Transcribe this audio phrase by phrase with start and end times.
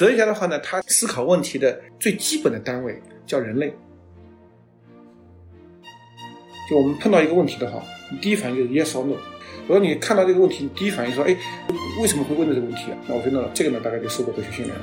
[0.00, 3.70] 哲学家的话呢，他思考问题的最基本的单位叫人类。
[6.70, 9.14] 就我们碰到一个问题的话，你第一反应就是 yes or no。
[9.68, 11.36] 如果你看到这个问题，你第一反应说，哎，
[12.00, 12.96] 为什么会问这个问题啊？
[13.06, 14.82] 那我觉得这个呢，大概就受过哲学训练了。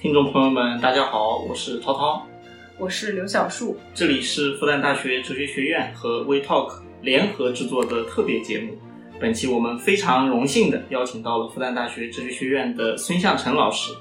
[0.00, 2.26] 听众朋友们，大家好，我是涛涛，
[2.76, 8.74] 我是刘小树，这里是复旦大学哲学学院和 WeTalk 联合制作的特别节目。
[9.20, 13.92] 本期我们非常荣幸的邀请到了复旦大学哲学学院的孙向成老师，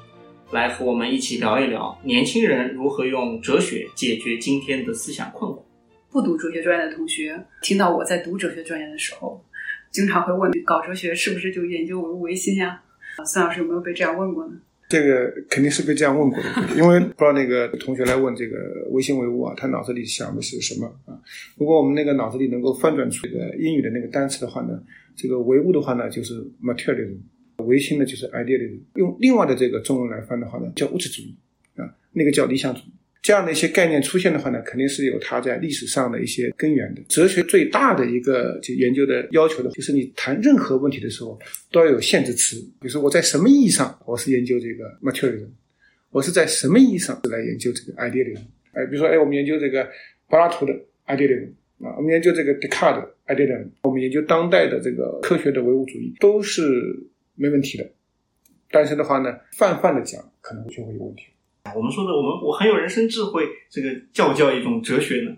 [0.52, 5.62] 来和我们一起聊一聊年轻人如何用哲学解决今天的思想困惑。
[6.10, 9.44] 不读哲学专业的同学，听到我在读哲学专业的时候，
[9.92, 12.82] 经常会问：搞哲学是不是就研究唯物唯心呀？
[13.26, 14.54] 孙老师有没有被这样问过呢？
[14.94, 16.46] 这个肯定是被这样问过的，
[16.78, 21.20] 因为不知道那个同学来问这个唯心唯物啊，他脑子里想的是什么啊？
[21.58, 24.80] 如果我们那个脑子里能够翻转出一个英语的那个单词的话呢，
[25.16, 27.18] 这个唯物的话呢就是 materialism，
[27.66, 31.36] 唯心呢就是 idealism，用另外的这个中文来翻的话呢叫物质主义
[31.76, 32.94] 啊，那个叫理想主义。
[33.24, 37.02] 这样的一些概念出现的话呢，肯定是有它在历史上的一些根源的。
[37.08, 41.40] 哲学最大的一个就研究的要求的，就是你谈任何问题的时候
[41.72, 42.58] 都要有限制词。
[42.82, 45.48] 比如说我在什么意义上我是研究这个 material，
[46.12, 48.42] 我是在什么意义上来研究这个 idealism？
[48.74, 49.90] 哎，比如说哎，我们研究这个
[50.28, 50.74] 柏拉图的
[51.08, 51.48] idealism
[51.80, 56.62] 啊，我们研究这个笛卡尔的 idealism，我们研究当代的这个科学的唯物主义都是
[57.36, 57.90] 没问题的。
[58.70, 61.24] 但是的话呢，泛泛的讲，可能就会有问题。
[61.76, 65.32] 我们说的，我们我很有人生智慧，这个叫不叫一种哲学呢？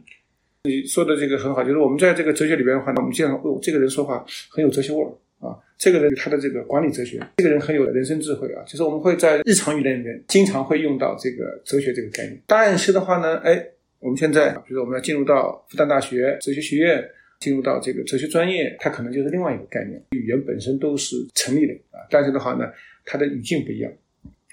[0.64, 12.42] 你说的这个很好，就是我们在这个哲学里边的话呢，我们经常哦，这个人说话很有哲学味儿啊，这个人他的这个管理哲学，这个人很有人生智慧啊，就是我们会在日常语言里面经常会用到这个哲学这个概念。
[12.48, 13.64] 但是的话呢，哎，
[14.00, 17.08] 我们现在比如说我们要进入到复旦大学哲学学院，
[17.40, 20.04] 进入到这个哲学专业，它可能就是另外一个概念。
[20.10, 22.66] 语言本身都是成立的啊，但是的话呢，
[23.06, 23.92] 它的语境不一样。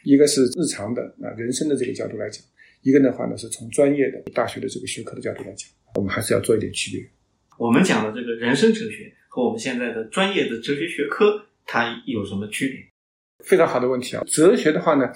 [0.05, 2.43] 一个是日常的啊人生的这个角度来讲，
[2.83, 7.09] 一个的话呢是从专业的大学的这个学科的角度来讲，我们还是要做一点区别。
[7.59, 12.79] 我们讲的这个人生哲学和我们现在的专业的哲学学科，它有什么区别？
[13.45, 14.25] 非常好的问题啊！
[14.27, 15.13] 哲学的话呢，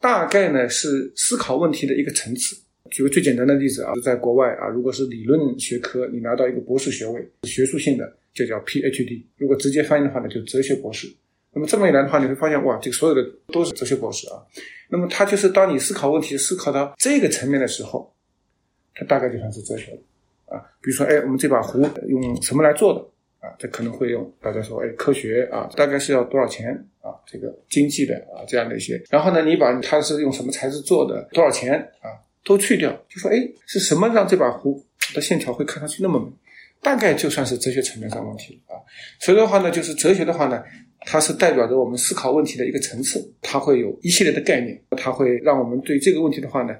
[0.00, 2.56] 大概呢是思考问题的一个层次。
[2.90, 11.06] 举个最简单的例子啊，在国外啊，如果是理论学科，你拿到一个博士学位，学术性的就叫 PhD；如果直接翻译的话呢，就哲学博士。
[11.52, 14.38] 那么这么一来的话，你会发现哇，这个所有的都是哲学博士啊。
[14.88, 18.12] 那么他就是当你思考问题思考到这个层面的时候，
[18.94, 20.62] 它大概就算是哲学了啊。
[20.80, 23.00] 比如说，哎，我们这把壶用什么来做的
[23.46, 23.50] 啊？
[23.58, 27.10] 这可能会用大家说，哎，科学啊，大概是要多少钱啊？
[27.26, 29.02] 这个经济的啊，这样的一些。
[29.10, 33.36] 然后呢，你把它是用什么材质做的，多少钱啊，都去掉，就说，哎，
[33.66, 34.80] 是什么让这把壶
[35.14, 36.30] 的线条会看上去那么美？
[36.80, 38.78] 大概就算是哲学层面上问题啊。
[39.18, 40.62] 所以的话呢，就是哲学的话呢。
[41.06, 46.74] 它是代表着我们思考问题的一个层次，它会有一系列的概念，它会让我们对这个问题的话呢，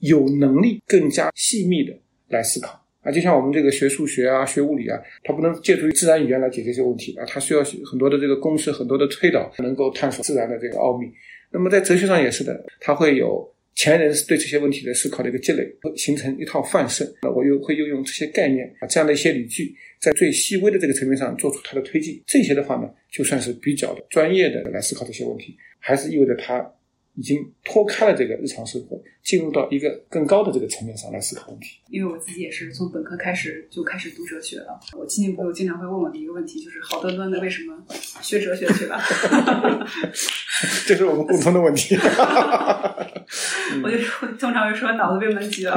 [0.00, 1.92] 有能力更加细密的
[2.28, 3.12] 来思考啊。
[3.12, 11.06] 就像我们这个学数学啊、学物理啊，它不能借助于自然语言来解决这个问题啊，它需要很多的这个公式、很多的推导，能够探索自然的这个奥秘。
[11.50, 15.64] 那么在哲学上也是的，它会有前人是对这些问题的思考的一个积累，
[15.96, 17.04] 形成一套范式。
[17.22, 19.72] 那我又会运用这些概念啊，这样的一些理据。
[20.00, 26.58] 在最细微的这个层面上做出它的推进，这些的话呢，就算是比较专业的来思考这些问题，还是意味着他
[27.16, 31.80] 已经脱开了这个日常生活，进入到一个更高的这个层面上来思考问题。
[31.88, 37.74] 因为我自己也是从本科开始就开始读哲学了，我亲戚朋友经常会问我的一个问题，就是好端端的为什么
[38.20, 39.00] 学哲学去了？
[40.86, 41.96] 这是我们共同的问题。
[43.82, 43.98] 我就
[44.38, 45.74] 通常会说脑子被闷急了。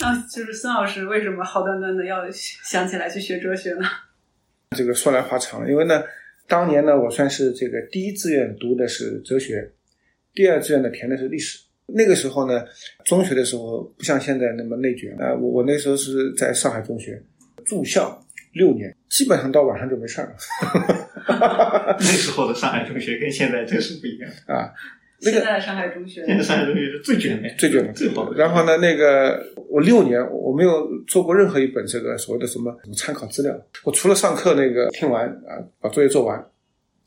[0.00, 3.86] 那就是孙老师为什么好端端的要想起来去学哲学呢？
[4.76, 6.02] 这个说来话长了，因为呢，
[6.46, 9.72] 当年呢，我算是这个第一志愿读的是哲学，
[10.34, 11.58] 第二志愿呢填的是历史。
[11.86, 12.64] 那个时候呢，
[13.04, 15.34] 中学的时候不像现在那么内卷啊。
[15.34, 17.22] 我我那时候是在上海中学
[17.64, 18.18] 住校
[18.54, 20.34] 六年，基本上到晚上就没事了。
[21.98, 24.72] 那时候的上海中学跟现在真是不一样啊。
[25.32, 28.36] 现在的上海中学，现在上海中学是最卷的，最卷的，最好的。
[28.36, 36.44] 然后呢，那个我六年我没有做过任何一本这个所谓的什么什么参考资料，我除了上课那个听完啊，把作业做完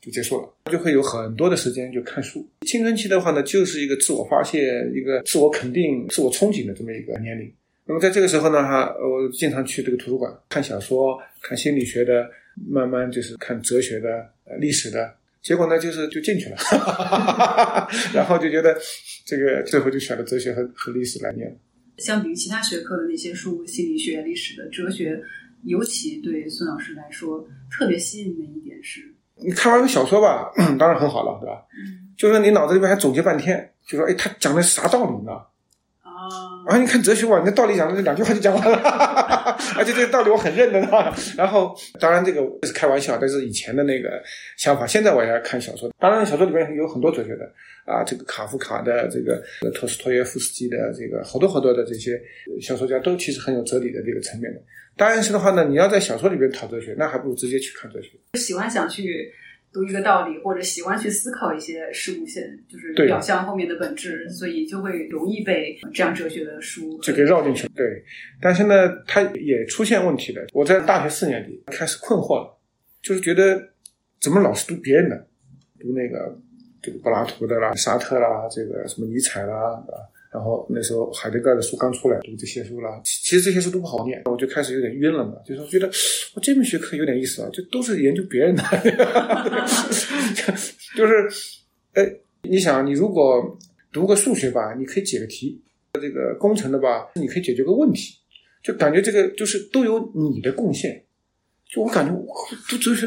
[0.00, 2.46] 就结束了，就会有很多的时间就看书。
[2.62, 7.50] 青春期的话呢，就是一个自我发泄、一个自我肯定、自我憧憬的这么一个年龄。
[7.84, 12.28] 那么在这个时候呢，哈，我经常去这个图书馆看小说、看心理学的，
[12.68, 14.26] 慢慢就是看哲学的、
[14.58, 15.10] 历史的。
[15.42, 16.56] 结果呢，就是就进去了，
[18.14, 18.76] 然后就觉得
[19.26, 21.58] 这个最后就选了哲学和和历史来念。
[21.98, 25.20] 相比于其他学科的那些书，心理学、历史的、哲学，
[25.64, 29.00] 尤其对孙老师来说特别吸引的一点是，
[29.36, 31.64] 你看完个小说吧， 当然很好了，对吧？
[31.76, 35.32] 嗯就是你脑子里边还总结半天，就说哎，他讲的是啥道理呢？
[36.66, 38.78] 啊，你看哲学哇，你的道理讲的这两句话就讲完了，
[39.76, 40.80] 而且这个道理我很认的。
[41.36, 44.22] 然后当然这个是开玩笑，但是以前的那个
[44.56, 45.90] 想法，现在我也要看小说。
[45.98, 47.44] 当然小说里面有很多哲学的
[47.86, 49.42] 啊，这个卡夫卡的，这个
[49.74, 52.20] 托斯托耶夫斯基的，这个好多好多的这些
[52.60, 54.60] 小说家都其实很有哲理的这个层面的。
[54.96, 58.10] 但是的话呢，你要在小说里边讨哲学，那还不如直接去看哲学。
[58.34, 59.32] 喜欢想去
[59.72, 67.72] 读一个道理，或者喜欢去思考一些事物现就是表象后面的本质，所以就会容易被这样哲学的书就给绕进去了。
[67.74, 68.02] 对，
[68.40, 70.44] 但是呢，它也出现问题了。
[70.52, 72.58] 我在大学四年级开始困惑了，
[73.02, 73.60] 就是觉得
[74.20, 75.26] 怎么老是读别人的，
[75.78, 76.38] 读那个
[76.82, 79.94] 这个柏拉图的啦、沙特啦、这个什么尼采啦啊。
[80.30, 85.88] 然后那时候海德格尔的书刚出来，读这些书啦，其其实这些书都不好念，我就开始有点晕了嘛，就是觉得
[86.34, 88.62] 我这门学科有点意思啊，就都是研究别人的，
[90.96, 91.28] 就是，
[91.94, 92.04] 哎，
[92.42, 93.58] 你想，你如果
[93.90, 95.58] 读个数学吧，你可以解个题；
[95.94, 98.14] 这个工程的吧，你可以解决个问题，
[98.62, 101.04] 就感觉这个就是都有你的贡献。
[101.70, 102.26] 就我感觉，我
[102.68, 103.06] 读哲学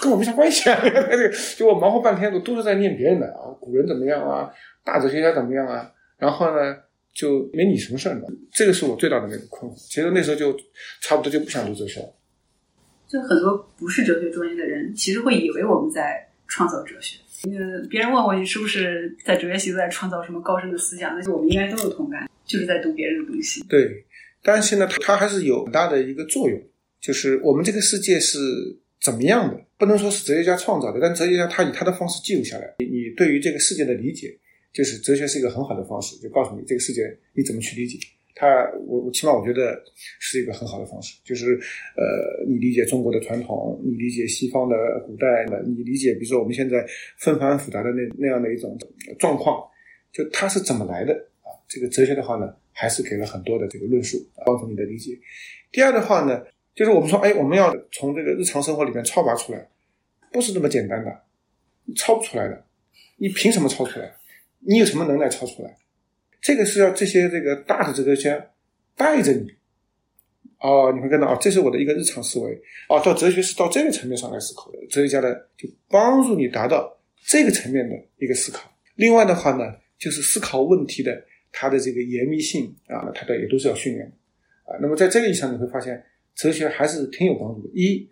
[0.00, 0.80] 跟我没啥关系啊！
[1.58, 4.48] 就我忙活半天，我都是在念别人的啊，古人怎么样啊，
[4.84, 6.76] 大哲学家怎么样啊，然后呢，
[7.14, 8.26] 就没你什么事儿了。
[8.52, 9.76] 这个是我最大的那个困惑。
[9.76, 10.54] 其实那时候就
[11.00, 12.14] 差不多就不想读哲学了。
[13.08, 17.18] 就很多不是哲学专业的人，其实会以为我们在创造哲学。
[17.44, 23.64] 呃，别人问我你是不是在哲学系都在创造什么高深的思想，那就我们应该都有同感，就是在读别人的东西。
[23.68, 24.04] 对，
[24.42, 26.60] 但是呢，它它还是有很大的一个作用，
[27.00, 28.38] 就是我们这个世界是
[29.00, 32.74] 怎么样的，不能说是哲学家创造的，但哲学家他以他的方式记录下来。
[32.80, 34.36] 你你对于这个世界的理解，
[34.72, 37.02] 就是哲学是一个很好的方式，就告诉你这个世界
[37.34, 37.98] 你怎么去理解。
[38.40, 38.46] 它，
[38.86, 39.82] 我我起码我觉得
[40.20, 41.58] 是一个很好的方式，就是
[41.96, 46.86] 呃，你理解中国的传统，你理解西方的古代的，你理解比如说我们现在
[47.18, 48.78] 纷繁复杂的那那样的一种
[49.18, 49.60] 状况，
[50.12, 51.50] 就它是怎么来的啊？
[51.66, 54.16] 这个哲学的话呢，还是给了很多的这个论述，
[54.46, 55.18] 帮助你的理解。
[55.72, 56.40] 第二的话呢，
[56.76, 59.68] 就是我们说，哎，我们要从这个日常生活里面超拔出来，
[60.32, 61.10] 不是这么简单的，
[61.86, 62.64] 你超不出来的，
[63.16, 64.14] 你凭什么超出来？
[64.60, 65.76] 你有什么能耐超出来？
[66.40, 68.50] 这个是要这些这个大的哲学家
[68.96, 69.50] 带着你，
[70.60, 72.52] 哦，你会看到啊，这是我的一个日常思维，
[72.88, 76.96] 哦，到哲学是到这个层面上来思考的，哲学家呢就帮助你达到
[77.26, 78.72] 这个层面的一个思考。
[78.94, 79.64] 另外的话呢，
[79.98, 81.20] 就是思考问题的
[81.50, 84.78] 它的这个严密性啊，它的也都是要训练的啊。
[84.80, 86.00] 那么在这个意义上，你会发现
[86.36, 87.68] 哲学还是挺有帮助的。
[87.74, 88.08] 一，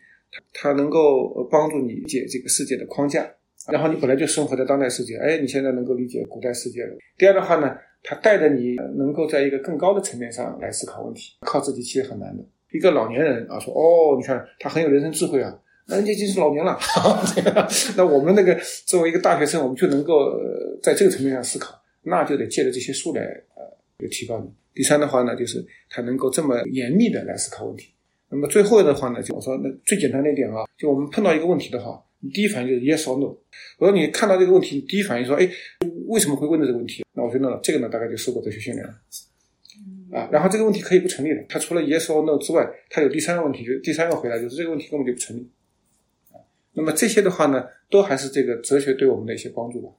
[0.53, 3.33] 它能够帮助你理解这个世界的框架。
[3.73, 6.97] 然后你本来就生活在当代世界，哎，你现在能够理解古代世界了。
[7.19, 12.45] 第二的话呢，它带着你能够在一个更高的层面上来思考问题，靠自己其实很难的。
[12.73, 16.79] 一个老年人啊，说哦，你看他很有人生智慧啊，人家已经是老年了。
[17.97, 20.33] 那我们那个作为一个大学生，我们就能够、
[20.83, 23.23] 在这个层面上思考，那就得借着这些书来
[23.55, 23.63] 呃
[23.99, 24.49] 就提高你。
[24.75, 27.93] 第三的话呢，就是他能够这么严密的来思考问题。
[28.29, 32.01] 那么最后的话呢，就我说那最简单的一点啊，就我们碰到一个问题的话。
[32.21, 33.37] 你第一反应就是 yes or no。
[33.79, 35.49] 我说你看到这个问题，你第一反应说，哎，
[36.07, 37.05] 为什么会问的这个问题？
[37.15, 38.95] 那我说那这个呢，大概就受过哲学训练了。
[40.13, 45.51] 啊，然后这个问题可以不成立的，它除了 yes or no 之外，它有第三个问题，就第三个回答就是这个问题根本就不成立。
[46.33, 46.41] 啊，
[46.73, 49.93] 那么这些的话呢，都还是这个哲学对我们的一些帮助吧。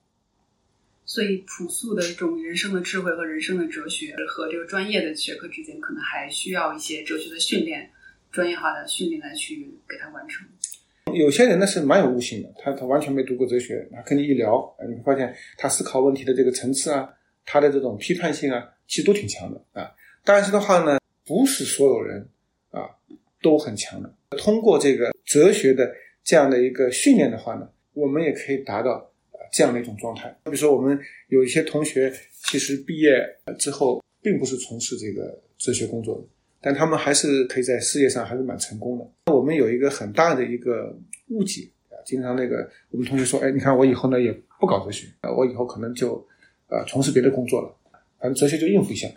[1.05, 7.89] 所以，朴素的这种人生的智慧和人生的哲学，和这个专业的学科之间，可能还需要一些哲学的训练、
[8.29, 10.45] 专业化的训练来去给它完成。
[11.13, 17.09] 有些人呢是蛮有悟性的，他他完全没读过哲学，他跟你一聊，你会发现他思考问题的这个层次啊，
[17.45, 19.91] 他的这种批判性啊，其实都挺强的啊。
[20.23, 22.27] 但是的话呢，不是所有人
[22.71, 22.89] 啊
[23.41, 24.13] 都很强的。
[24.37, 25.89] 通过这个哲学的
[26.23, 29.09] 这样的一个训练的话呢，我们也可以达到
[29.51, 30.29] 这样的一种状态。
[30.43, 30.99] 比如说，我们
[31.29, 32.13] 有一些同学
[32.49, 33.23] 其实毕业
[33.57, 36.23] 之后并不是从事这个哲学工作的。
[36.61, 39.31] 但他们还是可以在事业上还是蛮成功的。
[39.31, 40.95] 我们有一个很大的一个
[41.29, 46.15] 误解啊，经常那个我们同学说，哎，你看我以后呢也不搞哲学啊，我以后可能就
[46.67, 47.75] 呃从事别的工作了，
[48.19, 49.07] 反正哲学就应付一下。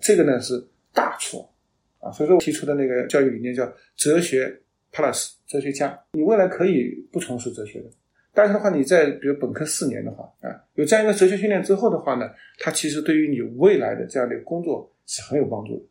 [0.00, 1.52] 这个呢是大错
[1.98, 4.60] 啊，所以说我提出的那个教育理念叫哲学
[4.92, 7.86] plus 哲学家，你未来可以不从事哲学的，
[8.32, 15.84] 但是的话你在比如本科四年的话啊，有这样一个哲学训练之后的话呢，它其实对于你未来的这样的工作是很有帮助的。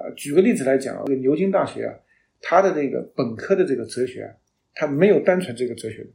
[0.00, 1.94] 啊，举个例子来讲，这个牛津大学啊，
[2.40, 4.32] 它的这个本科的这个哲学啊，
[4.74, 6.06] 它没有单纯这个哲学，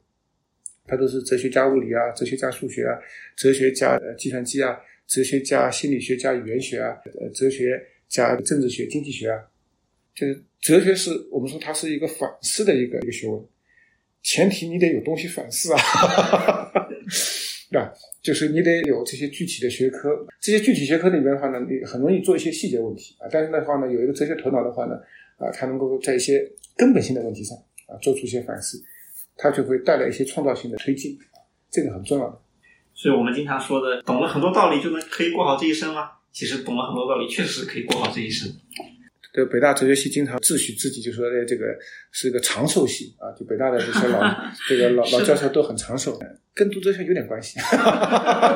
[0.87, 2.97] 它都是哲学加物理啊，哲学加数学啊，
[3.35, 4.75] 哲学加计算机啊，
[5.05, 9.39] 哲学加心理学加语言学啊，呃哲学加政治学、经济学啊，
[10.15, 13.39] 就是哲学是我们说它是一个反思的一个一个学问，
[14.23, 15.79] 前提你得有东西反思啊，
[17.69, 17.93] 对吧？
[18.25, 20.09] 就是你得有这些具体的学科，
[20.41, 23.29] 这些具体学科里面的话呢，你很容易做一些细节问题啊。
[23.31, 24.95] 但是的话呢，有一个哲学头脑的话呢，
[25.37, 26.43] 啊，他能够在一些
[26.75, 27.55] 根本性的问题上
[27.85, 28.83] 啊做出一些反思，
[29.37, 31.15] 它就会带来一些创造性的推进，
[31.69, 32.41] 这个很重要的。
[32.95, 36.09] 所以我们经常说的，懂了很多道理就能可以过好这一生吗？
[36.31, 38.51] 其实懂了很多道理，确实可以过好这一生。
[39.35, 41.65] 这个北大哲学系经常自诩自己就说，这个
[42.13, 44.21] 是个长寿系啊，就北大的这些老
[44.69, 46.17] 这个老老教授都很长寿，
[46.53, 47.59] 跟读哲学有点关系。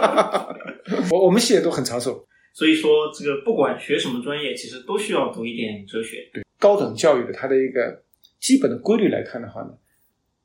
[1.12, 6.30] 我我们系也都很长寿，所以说这个不管学什么专业，其实都需要读一点哲学。
[6.34, 8.02] 对高等教育的它的一个
[8.40, 9.72] 基本的规律来看的话呢，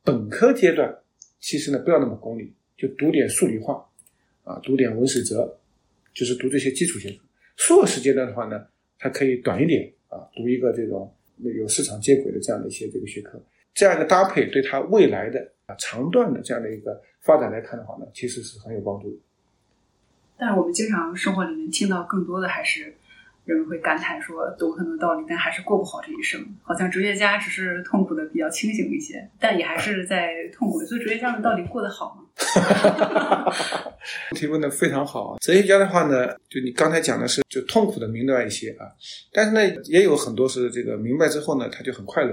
[0.02, 0.92] 本科阶段
[1.38, 3.88] 其实呢不要那么功利，就读点数理化
[4.42, 5.60] 啊，读点文史哲，
[6.12, 7.18] 就是读这些基础学科。
[7.54, 8.60] 硕士阶段的话呢，
[8.98, 9.88] 它可以短一点。
[10.14, 13.42] 啊，读一个这种有市场接轨的这样的一些这个学科，
[13.74, 19.16] 这样一个搭配，对他未来的啊长段的这样的一个发展来看的话呢，其实是很有帮助的。
[20.36, 22.94] 但是我们经常生活里面听到更多的还是。
[23.44, 26.40] 人们会感叹说，懂很多道理，但还是过不好这一生。
[26.62, 30.80] 好像哲学家只是痛苦的比较清醒一些，但也还是在痛苦。
[30.80, 32.22] 所以，哲学家们到底过得好吗？
[34.34, 35.38] 提问的非常好啊！
[35.40, 38.88] 哲学家的话呢，就你刚才讲的是，就痛苦的明白一些啊，
[39.32, 42.32] 但是呢，也有很多是这个明白之后呢，他就很快乐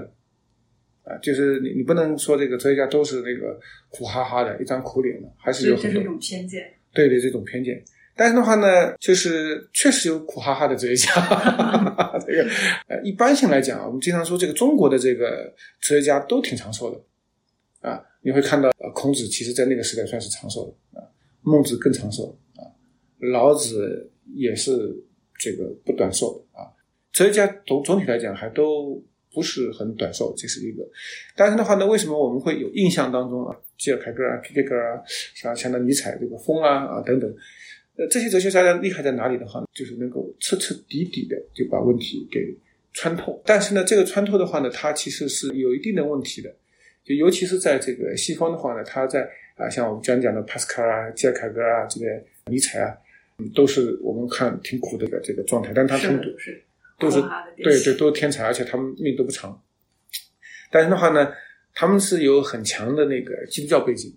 [1.03, 1.17] 啊。
[1.21, 6.73] 就是你你不能说这个哲学家都是那个苦哈哈的一张苦脸的，还是有这是一种偏见。
[6.93, 7.83] 对对，这种偏见。
[8.15, 11.13] 但是的话呢，就是确实有苦哈哈的哲学家。
[12.27, 12.47] 这个
[12.87, 18.03] 呃，一般性来讲，我们经常说这个中国的这个哲学家都挺长寿的啊。
[18.21, 21.07] 你会看到，呃，孔子其实在那个时代算是长寿的啊，
[21.41, 22.61] 孟子更长寿啊，
[23.31, 24.95] 老子也是
[25.39, 26.69] 这个不短寿的啊。
[27.11, 29.03] 哲学家总总体来讲还都
[29.33, 30.83] 不是很短寿，这是一个。
[31.35, 35.01] 但是的话呢，为什么我们会有印象当中啊，基尔凯格啊、皮克格啊，
[35.33, 37.33] 像像那尼采这个风啊啊等等。
[37.97, 42.39] 呃，这些哲学家的厉害在哪里的话，就是能够彻彻底底的就把问题给
[42.93, 43.41] 穿透。
[43.45, 46.49] 但是呢，这个穿透的话呢，它其实是有一定的问题的。
[47.03, 52.05] 就尤其是在这个西方的话呢，他在啊，像我们讲讲的帕斯卡啊、基尔凯格啊、这个
[52.45, 52.95] 尼采啊，
[53.53, 55.73] 都是我们看挺苦的这个状态。
[55.75, 56.63] 但他们是
[56.97, 57.21] 都是
[57.57, 59.61] 对对都是天才，而且他们命都不长。
[60.71, 61.33] 但是的话呢，
[61.73, 64.15] 他们是有很强的那个基督教背景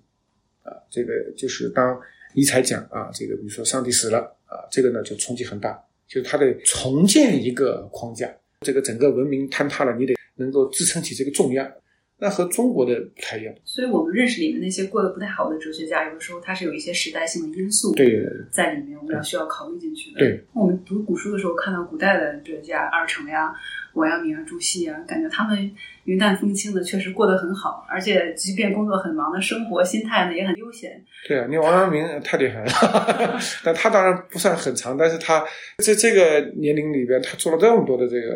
[0.62, 2.00] 啊，这个就是当。
[2.34, 8.28] 尼采讲啊，这个比如说上帝死了啊，这个呢就冲击很大，就是他得重建一个框架，
[8.60, 11.72] 这个整个文明坍塌了，你得能够支撑起这个重压，
[12.18, 13.54] 那和中国的不太一样。
[13.64, 20.18] 所以我们认识里面那些过得不太好的哲学家，有的时候他是有一些时代性的因素对在里面，我们要需要考虑进去的。
[20.18, 23.54] 对，我们读古书的时候看到古代的哲学家二程呀。
[23.94, 25.70] 王阳明啊，朱熹啊，感觉他们
[26.04, 31.02] 云淡风轻的，确实过得很好，而且即便工作很忙的生活，心态呢也很悠闲。
[31.26, 35.44] 对啊，你王阳明太厉害了， 但他当然不算很长，但是他
[35.78, 38.34] 在这个年龄里边，他做了这么多的这个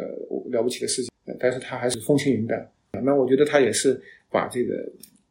[0.51, 2.71] 了不起的事情，但是他还是风轻云淡。
[3.05, 4.01] 那我觉得他也是
[4.31, 4.75] 把这个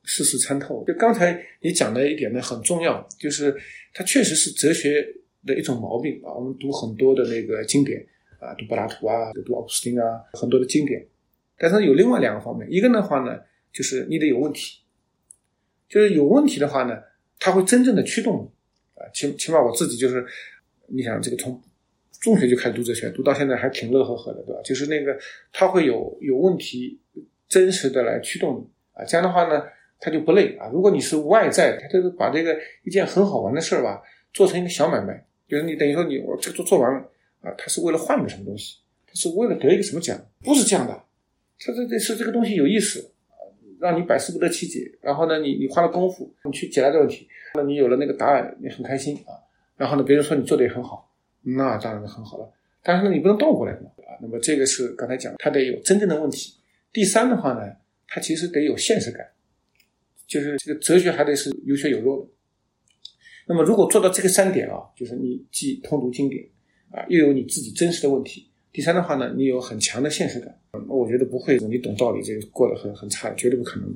[0.04, 0.84] 世事参透。
[0.86, 3.56] 就刚才你讲的一点呢，很重要，就是
[3.94, 5.06] 他确实是哲学
[5.46, 6.34] 的一种毛病啊。
[6.34, 8.06] 我们读很多的那个经典。
[8.40, 11.06] 啊，读柏拉图啊，读奥古斯丁啊，很多的经典。
[11.58, 13.40] 但是有另外两个方面，一个的话呢，
[13.74, 14.82] 就是你得有问题，
[15.90, 17.02] 就是有问题的话呢，
[17.40, 18.52] 它会真正的驱动
[18.96, 19.10] 你啊。
[19.14, 20.24] 起起码我自己就是，
[20.88, 21.60] 你想这个从
[22.22, 24.62] 中学就开始读哲学，读到现在还挺乐呵呵的，对吧？
[24.64, 25.18] 就是那个
[25.52, 27.00] 它会有有问题，
[27.50, 29.04] 真实的来驱动你啊。
[29.04, 29.64] 这样的话呢，
[30.00, 30.70] 它就不累啊。
[30.72, 34.02] 如果你是外在，他就是把这个一件很好玩的事儿吧，
[34.32, 37.10] 做成一个小买卖，就是你等于说你我这个做做完了。
[37.42, 38.78] 啊，他是为了换个什么东西？
[39.06, 40.20] 他是为了得一个什么奖？
[40.44, 40.94] 不是这样的，
[41.60, 43.12] 他这这是这个东西有意思，
[43.80, 44.92] 让你百思不得其解。
[45.02, 49.32] 然后呢，你你花了功夫，你去解答这个问题，那你有了那个答案，你很开心啊。
[49.78, 51.10] 然后呢，别人说你做的也很好，
[51.42, 52.52] 那当然很好了。
[52.84, 54.20] 但是呢，你不能倒过来嘛，啊。
[54.22, 56.54] 那么这个是刚才讲，他得有真正的问题。
[56.92, 57.62] 第三的话呢，
[58.08, 59.26] 他其实得有现实感，
[60.28, 62.30] 就是这个哲学还得是有血有肉的。
[63.48, 66.46] 那么如果做到这个三点啊，就是你既通读经典。
[66.92, 68.48] 啊，又有你自己真实的问题。
[68.72, 70.56] 第三的话呢，你有很强的现实感。
[70.88, 73.92] 我觉得不会，你懂道理，这个过得很很差，绝对不可能。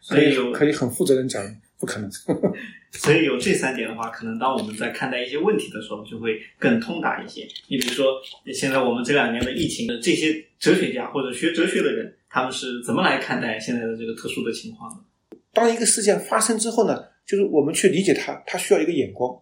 [0.00, 1.44] 所以可以很负责任讲，
[1.78, 2.10] 不可能。
[2.92, 7.46] 所以有这三点的话，可能当我们在看待一些问题的时候，就会更通达一些。
[7.68, 8.06] 你比如说，
[8.54, 15.36] 现在我们这两年的疫情，这些哲学家或者学哲学的人，他们是怎么来看待现在的这个特殊的情况的？
[15.52, 19.36] 当一个事件发生之后呢，就是我们去理解它，它需要一个眼光。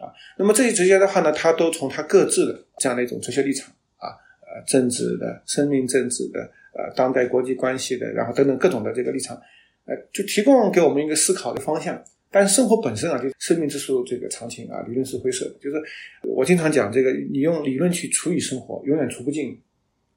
[0.00, 6.40] 啊，那么这些哲学的话呢，他都从他各自的这样的一种哲学立场啊，呃政治的、生命政治的、
[6.72, 9.36] 呃当代国际关系的，然后等等各种的这个立场，
[9.84, 12.02] 呃，就提供给我们一个思考的方向。
[12.32, 15.54] 但是生活本身啊，就生命之树这个场景啊，理论是灰色的。
[15.60, 15.76] 就是
[16.22, 19.50] 我经常讲这个，你用理论去除以生活，永远除不尽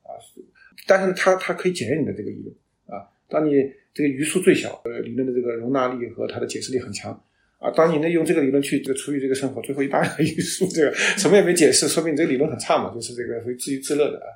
[0.03, 0.13] 啊。
[0.85, 3.09] 但是它它可以检验你的这个理论啊。
[3.27, 3.53] 当你
[3.95, 7.19] 这个余数最小，呃，理论的这个容纳力和它的解释力很强
[7.63, 7.71] 啊。
[7.71, 14.27] 当你呢用这个理论去这个除以这个生活，最后一大堆余数，这个什么也没解释，说明你这个理论很差嘛，就是这个会自娱自乐的啊。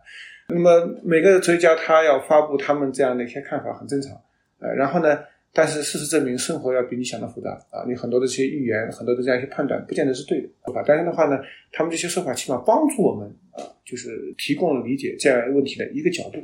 [0.49, 4.13] 那么每个哲学家他要发布他们这样的一些看法很正常，
[4.59, 5.19] 呃，然后呢？
[5.53, 7.83] 但是事实证明，生活要比你想的复杂啊！
[7.87, 10.83] 你很多的这些预言，很多的这样一些判断，不见得是对的，对吧？
[10.85, 11.39] 但是的话呢，
[11.71, 16.37] 他们这些说法起码帮助我们啊，就是提供了理解这样问题的一个角度。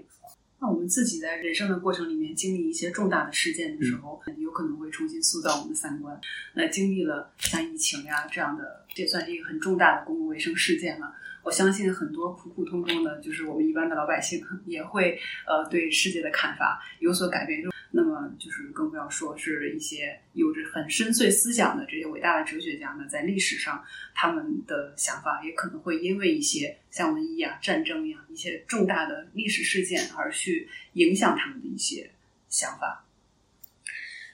[0.63, 6.17] 那我们自己在人生的过程里面经历一些重大的事件的时候，有可能会重新塑造我们的三观。
[6.53, 11.13] 那经历了像疫情呀这样的，这算是一个很重大的公共卫生事件了。
[11.43, 17.61] 我相信很多普普通通的，就是我们一般的老百姓，也会呃对世界的看法有所改变。
[17.95, 23.85] 那么，就是更不要说是一些有着很深邃思想的这些伟大的哲学家呢，在历史上
[24.15, 32.09] 他们的想法也可能会因为一些像瘟疫啊、战争呀一些重大的历史事件而去影响他们的一些
[32.49, 33.05] 想法。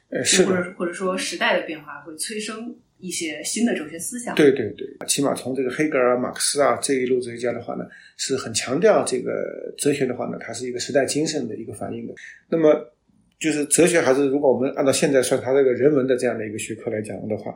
[0.07, 4.33] 呃，是或者或者说时代的变化会催生一些新的哲学思想。
[4.35, 7.85] 对对对，起码从这个黑格尔、马克思啊这一路哲学家的话呢，
[8.15, 12.13] 是很强调这个哲学的话呢，它是一个时代精神的一个反映的。
[12.47, 12.93] 那么。
[13.39, 17.51] 就是哲学还是如果我们按照现在算它这个人文的这样的一个学科来讲的话，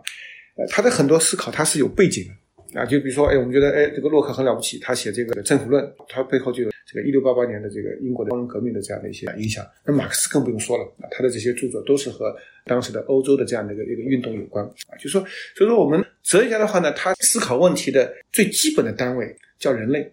[0.56, 2.26] 呃，它的很多思考它是有背景
[2.72, 2.86] 的啊。
[2.86, 9.66] 就比如说，哎，我们觉得，哎，这个洛克很了不起，他写这个《政府论》，他背后就有这个一六八八年的这个英国的工人革命的这样的一些影响。
[9.86, 12.34] 那马克思更不用说了啊，他的这些著作都是和
[12.66, 14.96] 当时的欧洲的这样的一个一个运动有关啊。
[14.98, 15.20] 就说，
[15.56, 20.10] 所以说我们哲学家的话呢，他思考问题的最基本的单位叫人类。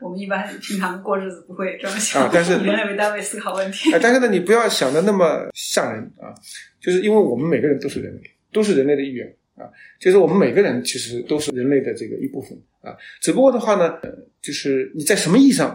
[0.00, 3.92] 我们一般平常过日子不会这么想啊，但是以人类为单位思考问题。
[3.92, 6.34] 啊，但是呢，你不要想的那么吓人啊，
[6.80, 13.94] 就是因为我们每个人都是人类，都是人类的一员啊，就是我们每个人其实都是人类的这个一部分啊，只不过的话呢，
[14.42, 15.70] 就是你在什么意义上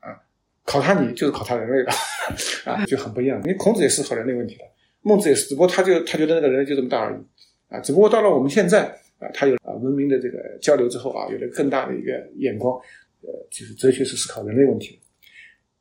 [0.00, 0.16] 啊
[0.64, 1.92] 考察你就是考察人类的
[2.70, 3.38] 啊，就很不一样。
[3.44, 4.64] 因为孔子也思考人类问题的，
[5.02, 8.86] 孟子也是，只不过他就他觉得那个人类就这么大而已啊，只不过到了我们现在
[9.18, 12.80] 啊，他有啊文明的这个交流之后啊，有了更大的一个眼光。
[13.26, 15.00] 呃，就是哲学是思考人类问题。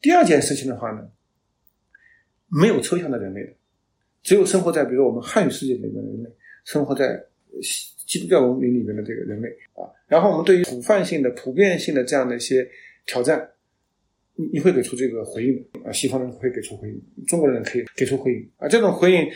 [0.01, 1.09] 第二件事情的话呢，
[2.47, 3.53] 没有抽象的人类的，
[4.21, 6.29] 只有生活在比如我们汉语世界里面的人类，
[6.65, 7.23] 生活在
[8.05, 9.87] 基督教文明里面的这个人类啊。
[10.07, 12.69] 然后我们对于普泛性的、普遍性的这样的一些
[13.05, 13.49] 挑战，
[14.35, 15.91] 你你会给出这个回应的啊。
[15.91, 18.67] 西方人会给出回应，中国人可以给出回应啊。
[18.67, 19.29] 这种回应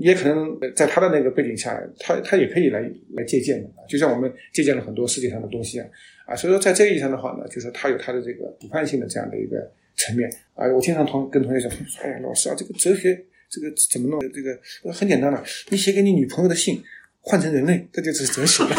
[0.00, 2.80] 也可能在他的那个背景下，他他也可以来
[3.14, 3.80] 来借鉴的啊。
[3.88, 5.86] 就像我们借鉴了很多世界上的东西啊。
[6.26, 9.56] 啊，所以说在这个意义上的话呢，就是它有它的这个批判性的这样的一个
[9.96, 10.66] 层面啊。
[10.68, 11.70] 我经常同跟同学讲，
[12.02, 14.20] 哎呀，老师啊，这个哲学这个怎么弄？
[14.32, 14.56] 这个
[14.92, 16.80] 很简单了，你写给你女朋友的信
[17.20, 18.62] 换成人类，这就是哲学。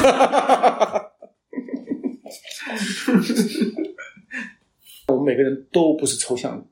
[5.07, 6.65] 我们每个人都不是抽象的，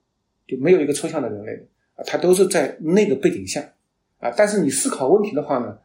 [0.48, 1.52] 就没有一个抽象的人类
[1.96, 3.62] 啊，他都是在那个背景下
[4.20, 4.32] 啊。
[4.36, 5.78] 但是你思考问题的话呢？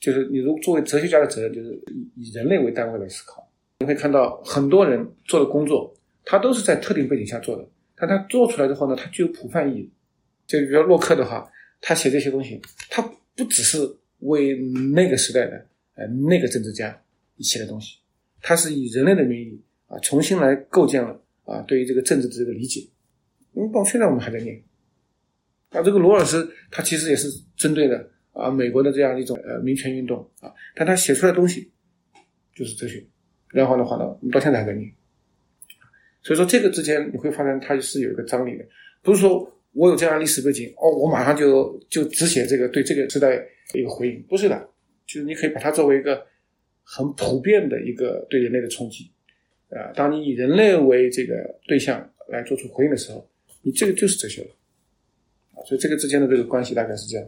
[0.00, 3.46] 就是你如作为哲学家的责任，就是以以人类为单位来思考。
[3.80, 9.90] 你会看到很多人做的工作，他都是在特定背景下做的，但他做出来之后呢，他具有普泛意义。
[10.46, 13.02] 就比如洛克的话，他写这些东西，他
[13.36, 13.78] 不只是
[14.20, 14.56] 为
[14.94, 16.98] 那个时代的呃那个政治家
[17.40, 17.98] 写的东西，
[18.40, 22.88] 他是以人类的名义啊，重新来构建了啊对于这个政治的这个理解。
[23.54, 24.58] 嗯，到现在我们还在念。
[25.68, 28.10] 啊，这个罗尔斯他其实也是针对的。
[28.32, 31.68] 啊，美国的这样一种呃民权运动啊，但他写出来的东西
[32.54, 33.04] 就是哲学，
[33.48, 34.88] 然后的话呢，我们到现在还在念。
[36.22, 38.64] 所以说这个之间你会发现它是有一个张力的，
[39.02, 43.34] 不是说我有这样历史背景哦，我马上就就只写这个对这个时代
[43.74, 44.68] 一个回应，不是的，
[45.04, 46.24] 就是你可以把它作为一个
[46.84, 49.10] 很普遍的一个对人类的冲击
[49.70, 49.92] 啊。
[49.94, 51.34] 当你以人类为这个
[51.66, 53.28] 对象来做出回应的时候，
[53.62, 54.50] 你这个就是哲学了
[55.54, 55.62] 啊。
[55.66, 57.26] 所以这个之间的这个关系大概是这样。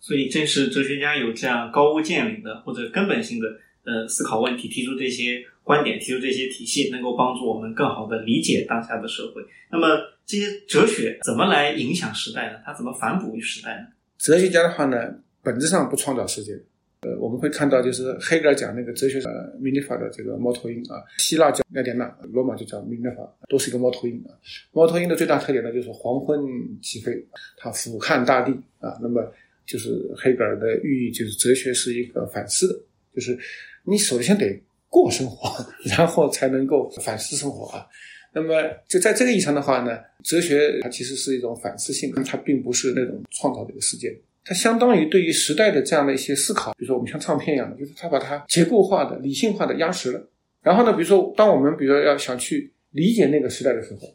[0.00, 3.46] 所以，正是哲学家有这样高屋建瓴的或者根本性的
[3.84, 9.40] 呃思考问题，提出这些观点，提出这些体系，能够帮助我们更好的理解当下的社会。
[9.70, 9.86] 那么，
[10.26, 12.58] 这些哲学怎么来影响时代呢？
[12.66, 13.86] 它怎么反哺于时代呢？
[14.18, 14.96] 哲学家的话呢，
[15.40, 16.60] 本质上不创造世界。
[17.02, 24.30] 呃，我们会看到，就是黑格尔讲那个哲学呃米涅法的这个猫头鹰啊，希腊叫雅典娜，罗马就叫米涅法，都是一个猫头鹰啊。
[24.70, 26.40] 猫头鹰的最大特点呢，就是黄昏
[26.80, 27.12] 起飞，
[27.56, 28.96] 它俯瞰大地啊。
[29.02, 29.20] 那么
[29.66, 32.80] 就是黑格尔的寓意，就是哲学是一个反思的，
[33.16, 33.36] 就是
[33.84, 34.56] 你首先得
[34.88, 35.50] 过生活，
[35.84, 37.84] 然后才能够反思生活啊。
[38.32, 44.16] 那么就在这个意义上的话呢，哲学它其实是一种反思性，它并不是那种创造这个世界。
[44.44, 50.28] 它相当于对于时代的这样的一些思考，比如说我们像唱片一样的，就是它把它结构化的、理性化的压实了。
[50.62, 54.14] 然后呢，比如说当我们比如说要想去理解那个时代的时候，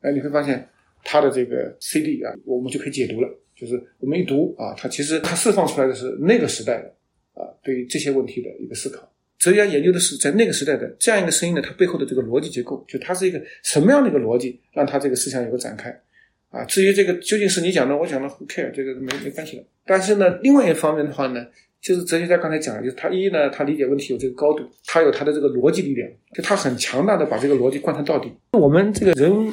[0.00, 0.68] 哎，你会发现
[1.04, 3.28] 它的这个 CD 啊，我们就可以解读了。
[3.54, 6.94] 就是我们一读啊，它其实它释放出来的是那个时代的
[7.34, 9.08] 啊，对于这些问题的一个思考。
[9.38, 15.90] 哲学家研究的是在那个时代的这样一个声音呢，它背后的这个逻辑结构，就它是一个什么样的一个逻辑，让它这个思想有个展开。
[16.52, 19.64] 啊，至于这个究竟是你讲的，我讲的，who care，这个没没关系的。
[19.86, 21.46] 但是呢，另外一方面的话呢，
[21.80, 28.30] 就是哲学家刚才讲的，就是他一呢，他理解问题有这个高度，他有他的这个逻辑力量，就他很强大的把这个逻辑贯穿到底。
[28.52, 29.50] 我们这个人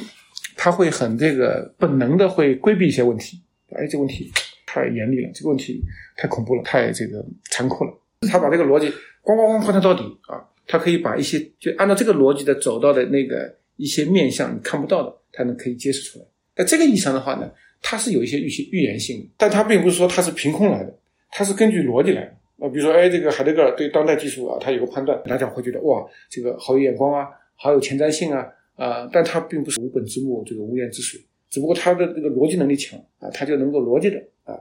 [0.56, 3.38] 他会很这个本能的会规避一些问题，
[3.70, 4.30] 哎，这个问题
[4.66, 5.82] 太严厉了，这个问题
[6.18, 7.92] 太恐怖了，太这个残酷了。
[8.30, 8.90] 他把这个逻辑
[9.24, 10.36] 咣咣咣贯穿到底啊，
[10.66, 16.24] 他可以把一些就按照这个逻辑的走到的那个一些面相你看不到的，他能可以揭示出来。
[16.60, 20.94] 在这个意义上的话呢，它是有一些预期预言性的，但它并不是说它是凭空来的，
[21.30, 22.36] 它是根据逻辑来的。
[22.58, 28.46] 啊，比如说，哎，这个海德格尔对当代技术啊，他有个判断，大家会觉得哇，这个好有眼光啊，好有前瞻性啊，
[28.76, 31.18] 啊，但他并不是无本之木，这个无源之水，
[31.48, 34.54] 只不过他的这个逻辑能力强啊，他就能够逻辑的啊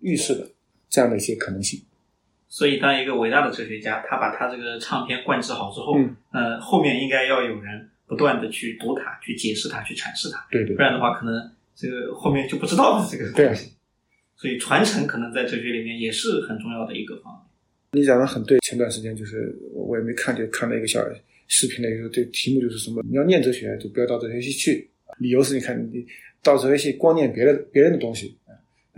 [0.00, 0.44] 预示的
[0.90, 1.80] 这样的一些可能性。
[2.48, 7.88] 所以，当一个伟大的哲学家，他把他这个唱片灌制好之后，嗯，呃，后面应该要有人。
[8.08, 10.44] 不断的去读它，去解释它，去阐释它。
[10.50, 10.74] 对对。
[10.74, 11.34] 不然的话，可能
[11.76, 13.70] 这个后面就不知道了这个东西。
[14.34, 17.42] 所以传承可能在哲学里面也是很重要的一个方面。
[17.92, 18.58] 你讲的很对。
[18.60, 21.00] 前段时间就是我我也没看，就看了一个小
[21.46, 23.02] 视频的一个，这题目就是什么？
[23.08, 24.90] 你要念哲学，就不要到哲学系去。
[25.18, 26.06] 理由是你看你
[26.42, 28.36] 到哲学系光念别的别人的东西。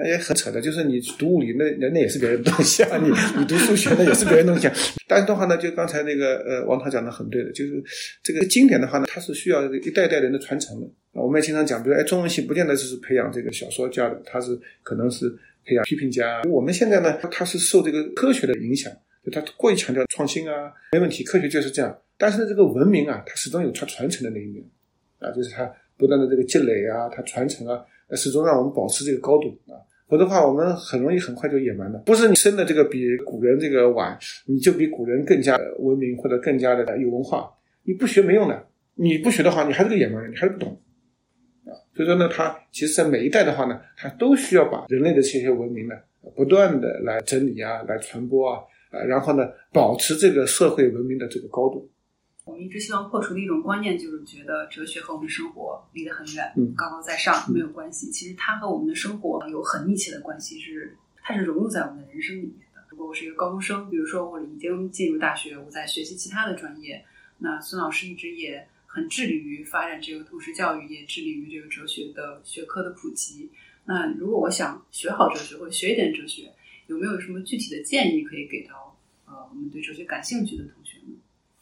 [0.02, 4.66] 那也很扯的，就是你读物理，那那那也是别人的东西啊；你你读数学，那也是别人东西。
[4.66, 4.74] 啊
[5.06, 7.82] 但是的话呢，就刚才那个呃王涛讲的很对的，就是
[8.22, 11.20] 这个经典的话呢，它是需要一代代人的传承的啊。
[11.20, 15.28] 我们也经常讲，比如哎，中文系不见得就是培养这个小说家的，它是可能是
[15.64, 16.40] 培养批评家。
[16.48, 18.92] 我们现在呢，它是受这个科学的影响，
[19.24, 21.98] 就它过于强调创新啊，没问题，科学就是这样。
[22.16, 24.64] 但是，这个文明啊，它始终有它传承的那一面
[25.18, 27.82] 啊，就是它不断的这个积累啊，它传承啊，
[28.14, 29.74] 始终让我们保持这个高度啊。
[30.10, 32.02] 否则的话，我们很容易很快就野蛮了。
[32.04, 37.48] 不是你生的这个比古人这个晚，你就比古人更加文明或者更加的有文化。
[37.84, 40.76] 你不学没用的，你不学的话，你还是个野蛮人，你还是不懂
[41.64, 41.70] 啊。
[41.94, 45.94] 所以说呢，他其实在每一代的话呢，他都需要把人类的这些文明呢，
[46.34, 51.88] 不断的来整理啊，来传播啊，啊，然后呢，保持这个社会文明的这个高度。
[52.50, 58.10] 我们一直希望破除的一种观念，就是觉得哲学和我们生活离得很远，嗯，高高在上没有关系。
[58.10, 62.82] 其实它和我们的生活有很密切的关系，是它是融入在我们的人生里面的。
[62.88, 67.04] 如果我是一个高中生，比如说我已经进入大学，我在学习其他的专业，
[67.38, 73.48] 那孙老师一直也很致力于发展这个通识教育，也致力于这个哲学的学科的普及。
[73.84, 76.52] 那如果我想学好哲学，或者学一点哲学，
[76.88, 80.79] 有没有什么具体的建议可以给到呃我们对哲学感兴趣的同学呢？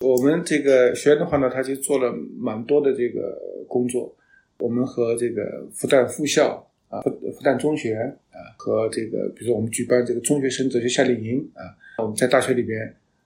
[0.00, 4.14] 我们这个学院的话呢，他就做了蛮多的这个工作。
[4.58, 7.94] 我们和这个复旦附校啊、复复旦中学
[8.30, 12.80] 啊，和这个比如说我们举办这个中学生哲学夏令营啊，我们在大学里边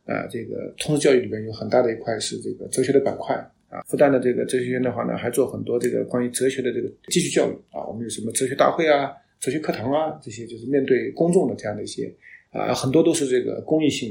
[0.06, 3.37] 啊，这个通识教育里边有很大的一块是这个哲学的板块
[3.68, 3.82] 啊。
[3.87, 7.85] 复旦的这个哲学院的话呢，还做很多这个关于哲学的这个继续教育啊。
[7.87, 12.11] 我们有什么哲学大会啊、哲学课堂啊，这些就是面对公众的这样的一些
[12.50, 14.11] 啊，很多都是这个公益性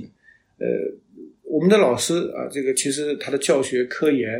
[0.59, 0.67] 的，呃。
[1.51, 4.39] 我们的老师啊，这个其实他的教学、科研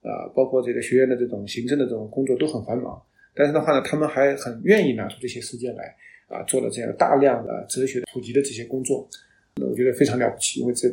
[0.00, 3.02] 啊，包括这个学院的这种行政的这种工作都很繁忙，
[3.34, 5.92] 但是的话呢，他们还很愿意拿出这些时间来
[6.28, 9.08] 啊，做了这样大量的哲学普及的这些工作，
[9.56, 10.88] 那我觉得非常了不起，因为这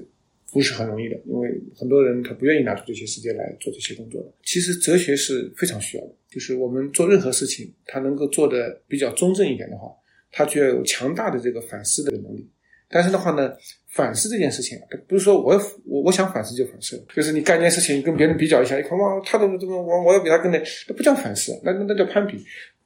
[0.51, 4.33] 不是很容易的，因为很多人他不愿意拿出这些时间来做这些工作的。
[4.43, 9.91] 其实哲学是非常需要的，就是我们做任何事情，他能够做的比较中正一点的话，
[10.31, 12.49] 他就要有强大的这个反思的能力。
[12.91, 13.53] 但是的话呢，
[13.89, 22.37] 反思这件事情，不是说我我我想反思就反思，就是你干一件事情跟别人比较一下，一看哇，他怎么怎么我我要比他更那，那不叫反思，那那那叫攀比。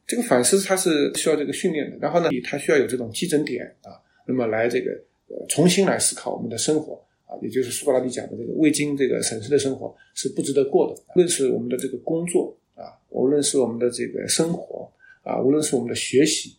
[0.06, 4.92] 这个反思它是需要这个训练的，然后呢，它需要有这种基准点啊，那么来这个
[5.30, 11.02] 呃重新来思考我们的生活啊，也就是苏格拉底讲的这个未经这个审视的生活是不值得过的。
[11.16, 16.54] 无论是我们的这个工作啊，无论是我们的这个生活啊，无论是我们的学习。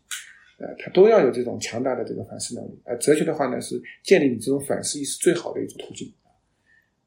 [0.59, 2.81] 呃，他都要有这种强大的这个反思能力。
[2.85, 6.13] 而哲学的话呢，是建立你这种反思意识最好的一种途径。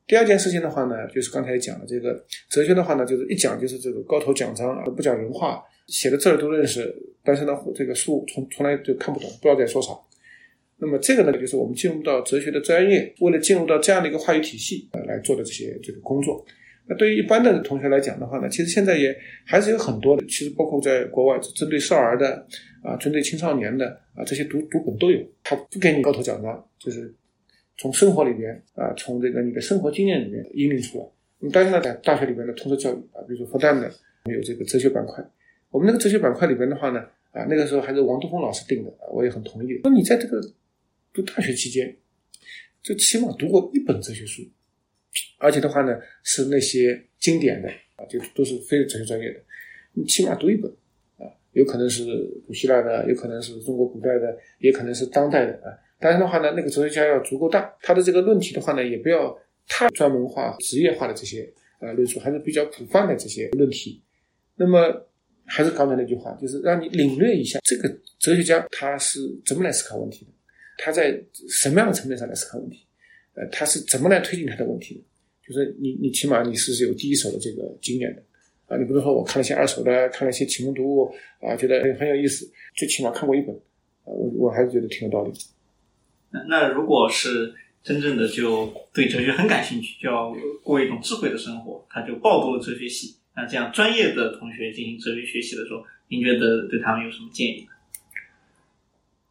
[0.06, 9.92] 第二件事情的话呢，就是刚才讲的这个哲学的话呢，就是一讲就是这个高头讲章，不讲人话，写的字儿都认识，但是呢，这个书从从来就看不懂，不知道在说啥。
[10.78, 16.46] 那么这个呢，就是我们进入到哲学的专业，为了进入到这样的一个话语体系呃来做的这些这个工作。
[16.88, 19.14] 那对于一般的同学来讲的话呢，其实现在也
[19.46, 22.48] 还是有很多的，其实包括在国外针对少儿的
[22.88, 27.14] 啊，针对青少年的啊，这些读读本都有，他不给你高头奖章，就是
[27.78, 31.06] 从生活里边啊，从这个你的生活经验里面引领出来。
[31.40, 33.92] 那么但是呢，在大学里边的通识教育啊，比如说复旦的
[34.32, 35.22] 有这个哲学板块，
[35.70, 39.82] 我们那个哲学板块里边的话呢，啊，那个时候还是王东峰老师定的，我也很同意。
[39.84, 40.42] 那你在这个
[41.12, 41.94] 读大学期间，
[42.82, 44.42] 就起码读过一本哲学书。
[45.40, 49.40] 而且的话呢，是那些经典的啊，就都是非哲学专业的，
[49.92, 50.72] 你起码读一本，
[51.58, 52.04] 有可能是
[52.46, 55.74] 古希腊的，有可能是中国古代的，也可能是当代的啊。
[56.00, 59.36] 当然的话呢，那个哲学家要足够大，他的这个论题的话呢，也不要
[59.68, 64.00] 太专门化、职业化的这些啊论述，还是比较普泛的这些论题。
[64.56, 65.08] 那么
[65.46, 67.90] 还是刚才那句话，就是让你领略一下这个
[68.20, 70.32] 哲学家他是怎么来思考问题的，
[70.78, 72.86] 他在什么样的层面上来思考问题。
[73.34, 75.02] 呃，他是怎么来推进他的问题的？
[75.48, 78.24] 就是你，你起码你是有第一手的这个经验的
[78.68, 78.78] 啊！
[78.78, 83.56] 你不是说我看了些二手的，看了些启蒙读物啊，觉得很有意思，最起码看过一本
[84.04, 85.32] 啊，我我还是觉得挺有道理。
[86.30, 93.16] 那那如果是真正的就对哲学很感兴趣，就要过一种智慧的生活，他就报读了哲学系。
[93.36, 97.68] 那这样专业的同学进行哲学学习的时候，您觉得对他们有什么建议呢？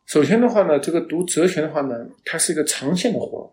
[0.07, 3.53] 首先的话呢，这个读哲学的话呢，它是一个长线的活。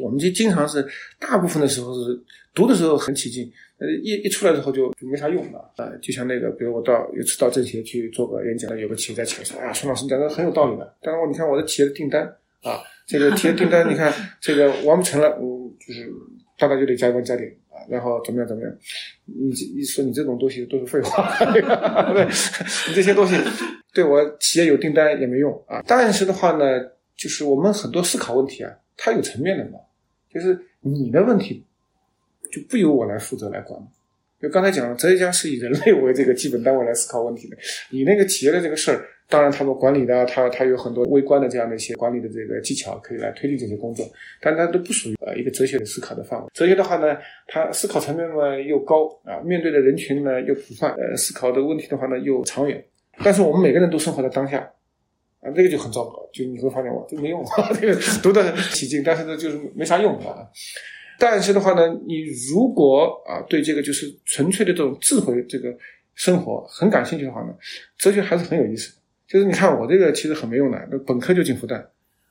[0.00, 0.86] 我们就经常是
[1.18, 2.18] 大部分的时候是
[2.54, 5.90] 读的时候很起劲，呃，一一出来之后就就没啥用了啊。
[6.00, 12.22] 就像那个，比如我到有次到政协去做个演讲，有个企业在起来说：“啊，孙老师讲的很有道理的。”但是你看我的企业的订单
[12.62, 16.10] 啊，这个企业订单你看这个完不成了，嗯，就是
[16.58, 18.72] 大概就得加班加点啊，然后怎么样怎么样？
[19.24, 22.24] 你你说你这种东西都是废话， 对，
[22.88, 23.34] 你这些东西
[23.94, 25.82] 对我企业有订单也没用啊。
[25.86, 26.64] 但是的话呢，
[27.16, 28.70] 就是我们很多思考问题啊。
[28.96, 29.78] 它有层面的嘛，
[30.32, 31.64] 就是你的问题
[32.50, 33.80] 就不由我来负责来管。
[34.40, 37.56] 就刚才讲了，哲学家是以人类为这个基本单位来思考问题的。
[37.90, 44.04] 你那个企业的这个事儿，当然他们管理的，他他有很多微观的这样的一些管理的这个技巧可以来推进这些工作，
[44.40, 46.48] 但它都不属于呃一个哲学的思考的范围。
[46.52, 52.84] 哲学的话呢，它思考层面嘛又高啊，面对的人群呢又普泛，呃，思考的问题的话呢又长远。
[53.22, 54.68] 但是我们每个人都生活在当下。
[55.42, 57.44] 啊，这个就很糟糕，就你会发现哇，这没用，
[57.78, 60.48] 这个读的起劲，但是呢，就是没啥用啊。
[61.18, 65.76] 但是的话呢，你如果啊对这个就是纯粹的这种智慧这个
[66.14, 67.52] 生活很感兴趣的话呢，
[67.98, 68.94] 哲学还是很有意思。
[69.26, 71.76] 就是你看我这个其实很没用的，那本科就进复旦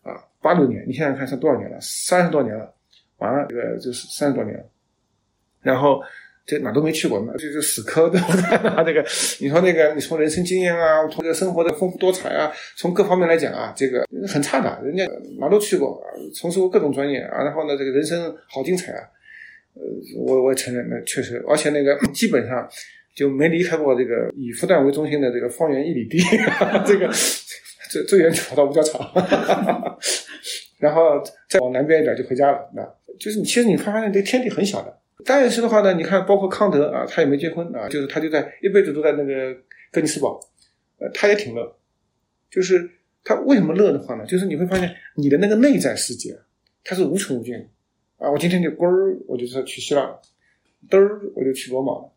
[0.03, 1.77] 啊，八六年，你现在看是多少年了？
[1.81, 2.73] 三十多年了，
[3.17, 4.63] 完了这个就是三十多年了，
[5.61, 6.01] 然后。
[6.45, 8.83] 这哪都没去过，那就死磕 对不对？
[8.85, 9.05] 这个
[9.39, 14.81] 你说那个，你从人生经验啊，从这个生活的丰富多彩啊，从各方面来讲啊，这个很差的。
[14.83, 15.05] 人家
[15.39, 16.01] 哪都去过，
[16.35, 19.03] 从事过各种专业啊，然后呢，这个人生好精彩啊。
[19.73, 19.81] 呃，
[20.17, 22.67] 我我承认，那确实，而且那个基本上
[23.15, 26.17] 就没离开过这个以复旦为中心的这个方圆一里地，
[26.85, 27.09] 这个
[27.89, 29.09] 最最远就跑到五角场，
[30.77, 32.69] 然后再往南边一点就回家了。
[32.75, 32.83] 那
[33.17, 35.00] 就是你，其实你发现这天地很小的。
[35.25, 39.55] 但是的话呢，你看，包括康德啊，他也没结婚啊，就是他就在一辈子都在那个
[39.91, 40.39] 哥尼斯堡，
[40.99, 41.77] 呃，他也挺乐。
[42.49, 42.89] 就是
[43.23, 44.25] 他为什么乐的话呢？
[44.25, 46.37] 就是你会发现你的那个内在世界，
[46.83, 47.65] 它是无穷无尽的
[48.17, 48.31] 啊。
[48.31, 50.19] 我今天就滚儿，我就说去希腊了；
[50.89, 52.11] 嘚儿，我就去罗马了；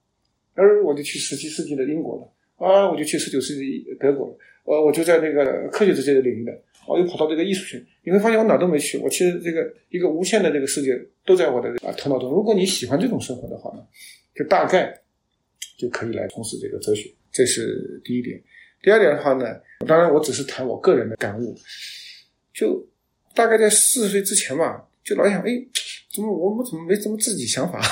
[0.56, 4.36] 嘚儿，我就去十七世纪的英国了；啊，我就去十九世纪德国了。
[4.64, 6.52] 我我就在那个科学这些的领域的。
[6.86, 8.98] 我又跑到这个艺术圈，你会发现我哪都没去。
[8.98, 10.92] 我其实这个一个无限的这个世界
[11.24, 12.30] 都在我的啊头脑中。
[12.30, 13.82] 如果你喜欢这种生活的话呢，
[14.34, 14.92] 就大概
[15.78, 17.10] 就可以来从事这个哲学。
[17.32, 18.40] 这是第一点。
[18.82, 19.46] 第二点的话呢，
[19.86, 21.56] 当然我只是谈我个人的感悟。
[22.52, 22.86] 就
[23.34, 25.50] 大概在四十岁之前吧，就老想，哎，
[26.12, 27.80] 怎么我们怎么没怎么自己想法？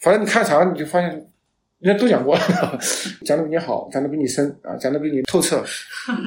[0.00, 1.26] 反正你看啥，你就发现。
[1.80, 2.36] 人家都讲过，
[3.24, 5.64] 讲的比你好，讲的比你深啊，讲的比你透彻，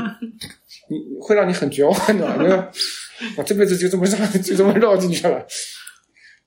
[0.89, 2.37] 你会让你很绝望的。
[2.37, 2.71] 你说
[3.37, 5.45] 我 这辈子就这么绕，就这么绕进去了。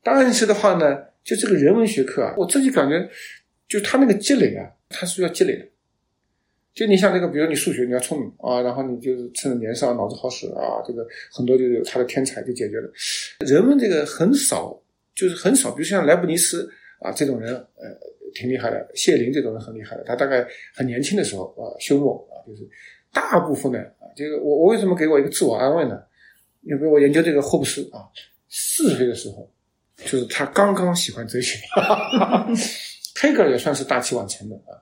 [0.02, 3.08] 但是的话呢，就这个人文学科啊，我自己感觉，
[3.68, 5.64] 就他那个积累啊，他是要积累的。
[6.74, 12.90] 就你像这个，比如你数学你要聪明啊，然后你就是趁着年少脑子好使啊，这个很多就有他的天才就解决了。
[13.46, 14.76] 人文这个很少，
[15.14, 17.96] 就是很少，比如像莱布尼茨啊这种人，呃。
[18.36, 20.04] 挺厉害的，谢林这种人很厉害的。
[20.04, 22.68] 他大概很年轻的时候啊，休谟啊，就是
[23.12, 25.98] 大部分的啊，这个我我为什么给我一个自我安慰呢？
[26.62, 28.04] 因为我研究这个霍布斯啊，
[28.48, 29.48] 四十岁的时候，
[30.04, 31.58] 就是他刚刚喜欢哲学，
[33.20, 34.74] 黑格尔也算是大器晚成的啊。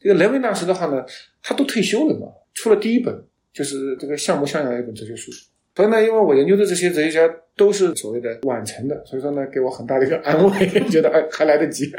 [0.00, 1.04] 这个雷维纳斯的话呢，
[1.42, 3.14] 他都退休了嘛，出了第一本
[3.52, 5.32] 就是这个像模像样的一本哲学书。
[5.76, 11.92] 所以呢，因为我研究的这些哲学家都是所谓的晚成的，所以说呢，给我很大的一个安慰， 觉得哎还来得及。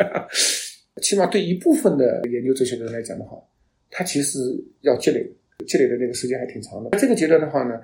[1.01, 3.37] 起码对一部分的研究哲学的人来讲的话，
[3.91, 4.39] 他其实
[4.81, 5.25] 要积累，
[5.67, 6.97] 积累的那个时间还挺长的。
[6.97, 7.79] 这个阶段的话呢，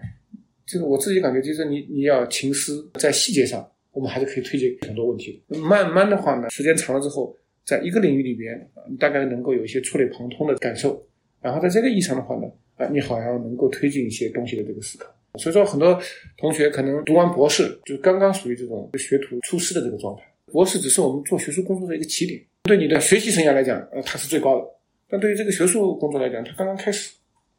[0.66, 5.44] 就是我自己感觉，就是你你要勤思，在细节上，我们还是可以推进很多问题。
[5.48, 11.06] 慢慢的话呢，时间长了之后，在一个领域里边，大概能够有一些触类旁通的感受。
[11.42, 15.14] 然后在这个意义上的话呢，啊，你好像能够推进一些东西的这个思考。
[15.40, 16.00] 所以说，很多
[16.38, 20.24] 同学可能读完博士，就刚刚属于这种学徒出师的这个状态。
[20.52, 24.68] 博士只是我们做学术工作的一个起点，对你的学习生涯来讲，呃，它是最高的。
[25.10, 27.14] 但对于这个学术工作来讲，它刚刚开始。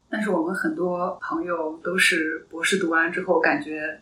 [0.09, 3.99] 但是我们很多朋友都是博士读完之后，感觉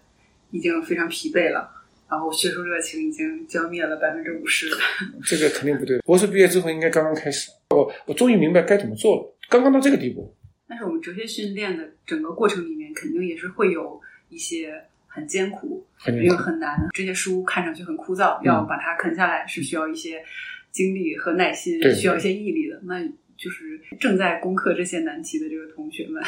[0.51, 1.69] 已经非常疲惫了，
[2.10, 4.69] 然后学术热情已经浇灭了百分之五十。
[5.23, 5.99] 这个肯定不对。
[5.99, 7.49] 博士毕业之后应该刚刚开始。
[7.69, 10.36] 我我终于明白该怎么做了，刚刚到这个地步。
[10.67, 13.99] 但是我们哲学训练的整个过程里面，肯定也是会有
[14.30, 16.88] 一些很艰苦，因为很难。
[16.93, 20.24] 这些书看上去很枯燥，要把它啃下来是需要一些
[20.71, 22.80] 精力和耐心，需要一些毅力的。
[22.84, 23.06] 那
[23.38, 26.24] 就是正在攻克这些难题的这个同学们，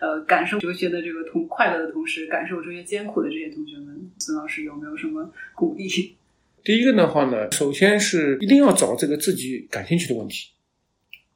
[0.00, 5.88] 呃，感受哲学的这个同快乐的同时，感受这些艰苦的这些同学们，孙老师有没有什么鼓励？
[6.62, 10.50] 第一个的话呢，首先是一定要找这个自己感兴趣的问题，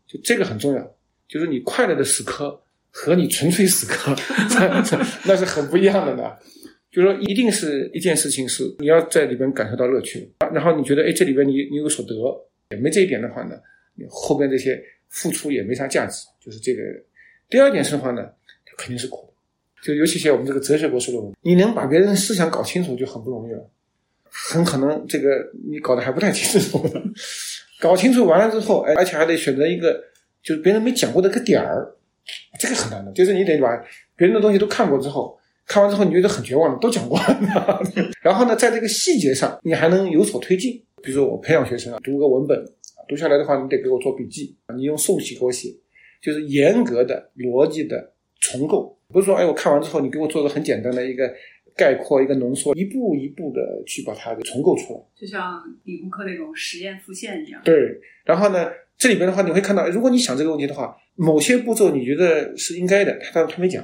[0.06, 0.94] 就这个很重要。
[1.26, 2.60] 就是你快乐的死磕
[2.90, 4.14] 和你纯粹死磕，
[5.24, 6.30] 那是很不一样的呢。
[6.92, 12.14] 就是说，一定是一件事情是你要在里边感受到乐趣，啊然后你觉得哎，这里边你你有所得，
[12.70, 13.56] 也没这一点的话呢，
[13.94, 14.78] 你后边这些
[15.08, 16.26] 付出也没啥价值。
[16.38, 16.82] 就是这个。
[17.48, 18.28] 第二点是的话呢，
[18.76, 19.32] 肯定是苦。
[19.82, 23.70] 就尤其像我们这个哲学博士论文，你能把别人思想搞清楚就很不容易了，
[24.28, 26.84] 很可能这个你搞得还不太清楚。
[27.80, 29.98] 搞清楚完了之后，哎，而且还得选择一个。
[30.42, 31.94] 就是别人没讲过的一个点儿，
[32.58, 33.12] 这个很难的。
[33.12, 33.68] 就是你得把
[34.16, 37.18] 别人的东西都看过之后，看完之后你觉得很绝望，都讲过。
[38.22, 40.82] 然后呢，在这个细节上，你还能有所推进。
[41.02, 45.68] 比如说我培养学生啊，读个文本啊，读下来的话，你得给我做笔记啊，你用速写给我写，
[46.22, 51.32] 就是严格的逻辑的重构，不是说哎我看完之后你给我做个很简单的一个
[51.76, 57.60] 概括、一个浓缩，一步一步的去把它给重构出来，就像理工科那种实验复现一样。
[57.64, 57.74] 对，
[58.24, 58.70] 然后呢？
[58.98, 63.82] 这里边的话，你会看到，如果你想这个问题的话，某些步骤你觉得是应该的，他他没讲，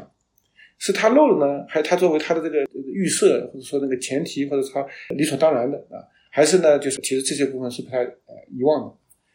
[0.78, 5.98] 是他漏了呢，还是他作为他的这个预设，或者说那个前提，或者他理所当然的啊？
[6.30, 8.94] 还是呢，就是其实这些部分是被他呃遗忘的，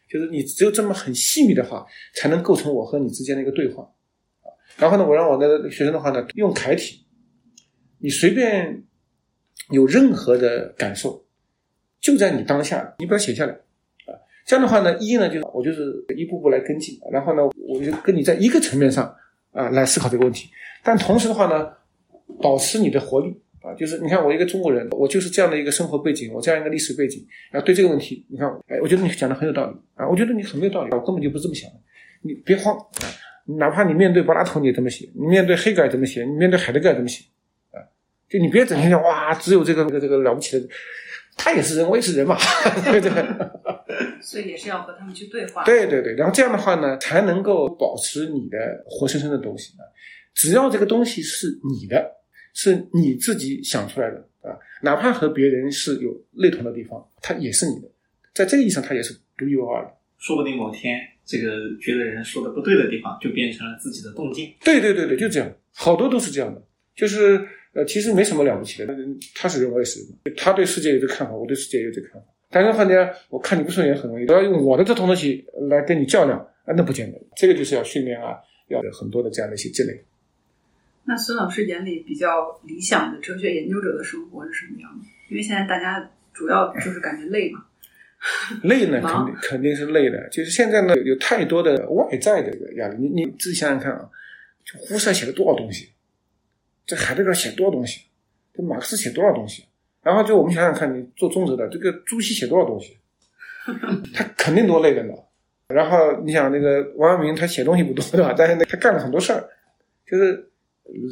[0.10, 3.84] 就是你只有这么很细密的话，才能构成我和你之间的一个对话
[4.41, 4.47] 啊。
[4.77, 7.06] 然后呢，我让我的学生的话呢，用楷体，
[7.99, 8.84] 你随便
[9.71, 11.25] 有任何的感受，
[11.99, 13.60] 就在你当下，你把它写下来。
[14.45, 19.13] 这样的话呢，一呢就是我就是一步步来跟进，然后呢，我就跟你在一个层面上
[19.54, 20.50] 啊来思考这个问题，
[20.84, 21.70] 但同时的话呢，
[22.42, 31.76] 保持你的活力啊，就是你看我一个中国人，我就是这样的一个生活背景，我这样一个历史背景，然后对这个问题，你看，哎，我觉得你讲的很有道理啊，我觉得你很没有道理，我根本就不这么想的，
[32.22, 33.06] 你别慌啊，
[33.58, 37.24] 哪怕你面对柏拉图你怎么写，你面对黑格尔怎么写，你面对海德格尔怎么写
[37.72, 37.78] 啊，
[38.30, 40.68] 就你别整天想哇，只有这个这个这个了不起的。
[41.36, 42.38] 他也是人，我也是人嘛，
[42.86, 43.12] 对不对？
[44.23, 45.63] 所以也是要和他们去对话。
[45.63, 49.73] 对对对，然后这样的话呢，才能够保持你的活生生的东西。
[50.33, 52.09] 只要这个东西是你的，
[52.53, 57.88] 是你自己想出来的啊，哪怕和别人是有类同的地方，它也是你的。
[58.33, 59.91] 在这个意义上，它也是独一无二的。
[60.17, 64.51] 说不定某天，这个觉得人说的不对的地方，就变成了自己的动静。
[64.63, 66.62] 对对对对，就这样，好多都是这样的，
[66.95, 67.47] 就是。
[67.75, 68.95] 呃，其实没什么了不起的，
[69.33, 72.27] 他是人，我也是人，他对世界有这个看法，我对世界有这个看法。
[72.54, 77.20] 但是话呢，我看你不顺眼很容易，都要用我的这套东西来跟你较量啊，那不简单。
[77.36, 78.38] 这个就是要训练啊，
[78.68, 80.06] 要有很多的这样的一些积累。
[81.06, 85.06] 那孙老师眼里比较理想的哲学研究者的生活是什么样的？
[85.30, 87.66] 因为现在大家主要就是感觉累嘛。
[88.63, 90.30] 累呢，肯定肯定是累的。
[90.30, 92.96] 就是现在呢，有太多的外在的压力。
[93.00, 94.10] 你你自己想想看啊，
[94.63, 95.89] 就胡塞写了多少东西。
[96.86, 98.02] 这海德格尔写多少东西？
[98.54, 99.66] 这马克思写多少东西？
[100.04, 102.97] 然后就我们想想看，你做中哲的这个朱熹写多少东西？
[104.14, 105.14] 他肯定多累的呢。
[105.68, 108.36] 然后你想那个王阳明，他写东西不多对吧？
[108.38, 109.49] 但是呢，他干了很多事儿。
[110.06, 110.51] 就是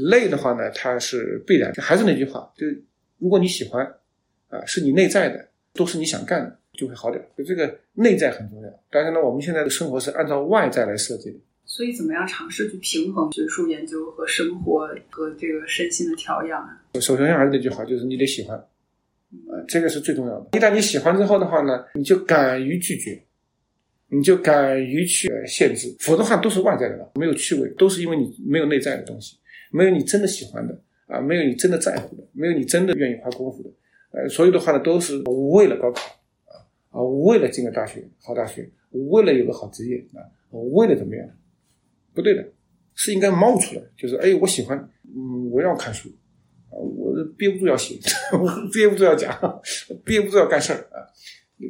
[0.10, 1.74] 累的话呢，他是必然。
[1.76, 2.84] 还是那句话，就是
[3.18, 3.84] 如果你喜欢
[4.50, 7.26] 啊，是你内在的，都是你想干的，就会好点。
[7.38, 8.70] 就这个内在很重要。
[8.92, 11.38] 但是呢，我们现在的生活是按照外在来设计的。
[11.66, 16.78] 所以，怎么样尝试去平衡学术研究和生活和这个身心的调养啊？
[17.00, 18.62] 首先还是那句话，就是你得喜欢，
[19.50, 20.58] 啊，这个是最重要的。
[20.58, 23.22] 一旦你喜欢之后的话呢，你就敢于拒绝，
[24.08, 29.38] 你就敢于去限制，否则的话都是外在的了，没有趣味，都是因为你没有内在的东西。
[29.74, 30.78] 没有你真的喜欢的
[31.08, 33.70] 啊，没有你真的在乎的，没有你真的愿意花功夫的，
[34.12, 35.18] 呃，所有的话呢都是
[35.54, 36.02] 为了高考
[36.44, 36.60] 啊
[36.90, 40.28] 啊，为了进个大学好大学，为了有个好职业啊，
[40.74, 41.26] 为了怎么样？
[42.14, 42.46] 不对的，
[42.96, 44.78] 是应该冒出来，就是哎，我喜欢，
[45.16, 46.10] 嗯，我要看书，
[47.38, 47.96] 憋不住要写，
[48.74, 49.62] 憋不住要讲，
[50.06, 51.06] 憋不住要干事儿啊，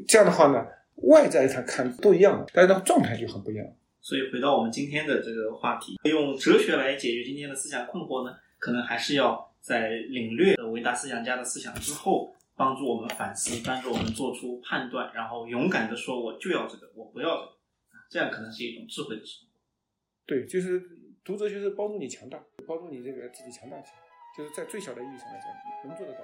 [0.07, 0.65] 这样的话呢，
[1.07, 3.65] 外在上看都一样，但是那个状态就很不一样。
[4.01, 17.51] 所以回到我们今天的这个话题，用哲学来解决今天的思想困惑呢，可能还是要在领略伟大思想家的思想之后，帮助我们反思，帮助我们做出判断，然后勇敢的说我就要这个，我不要这个，
[18.09, 19.51] 这样可能是一种智慧的生活。
[20.25, 20.81] 对，就是
[21.23, 24.00] 读哲学是帮助你强大，帮助你这个自己强大起来，
[24.35, 25.47] 就是在最小的意义上来讲，
[25.83, 26.19] 能做得到。